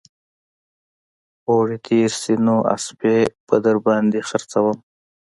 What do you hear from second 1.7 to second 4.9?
تېر شي نو اسپې به در باندې خرڅوم